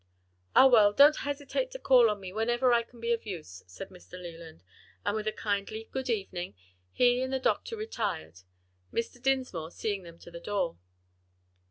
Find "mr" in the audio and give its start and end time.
3.89-4.13, 8.91-9.21